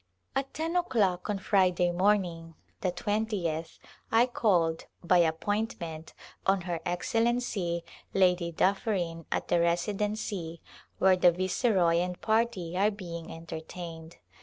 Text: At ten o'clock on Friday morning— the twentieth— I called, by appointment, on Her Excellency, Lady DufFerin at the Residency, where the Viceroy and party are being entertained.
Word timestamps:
At 0.35 0.51
ten 0.55 0.75
o'clock 0.75 1.29
on 1.29 1.37
Friday 1.37 1.91
morning— 1.91 2.55
the 2.81 2.89
twentieth— 2.91 3.77
I 4.11 4.25
called, 4.25 4.85
by 5.03 5.19
appointment, 5.19 6.15
on 6.47 6.61
Her 6.61 6.79
Excellency, 6.87 7.83
Lady 8.11 8.51
DufFerin 8.51 9.25
at 9.31 9.49
the 9.49 9.59
Residency, 9.59 10.59
where 10.97 11.15
the 11.17 11.31
Viceroy 11.31 11.97
and 11.97 12.19
party 12.19 12.75
are 12.75 12.89
being 12.89 13.31
entertained. 13.31 14.17